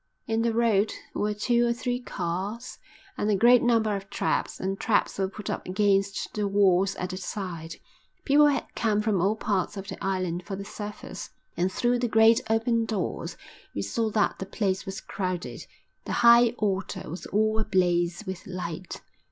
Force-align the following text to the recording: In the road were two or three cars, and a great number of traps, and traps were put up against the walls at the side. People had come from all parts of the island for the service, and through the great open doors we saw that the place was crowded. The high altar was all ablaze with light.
In 0.25 0.41
the 0.41 0.51
road 0.51 0.91
were 1.13 1.35
two 1.35 1.63
or 1.67 1.73
three 1.73 1.99
cars, 1.99 2.79
and 3.19 3.29
a 3.29 3.35
great 3.35 3.61
number 3.61 3.95
of 3.95 4.09
traps, 4.09 4.59
and 4.59 4.79
traps 4.79 5.19
were 5.19 5.27
put 5.29 5.47
up 5.47 5.67
against 5.67 6.33
the 6.33 6.47
walls 6.47 6.95
at 6.95 7.11
the 7.11 7.17
side. 7.17 7.75
People 8.25 8.47
had 8.47 8.65
come 8.75 9.03
from 9.03 9.21
all 9.21 9.35
parts 9.35 9.77
of 9.77 9.89
the 9.89 10.03
island 10.03 10.43
for 10.43 10.55
the 10.55 10.65
service, 10.65 11.29
and 11.55 11.71
through 11.71 11.99
the 11.99 12.07
great 12.07 12.41
open 12.49 12.85
doors 12.85 13.37
we 13.75 13.83
saw 13.83 14.09
that 14.09 14.39
the 14.39 14.47
place 14.47 14.87
was 14.87 15.01
crowded. 15.01 15.67
The 16.05 16.13
high 16.25 16.55
altar 16.57 17.07
was 17.07 17.27
all 17.27 17.59
ablaze 17.59 18.23
with 18.25 18.47
light. 18.47 19.01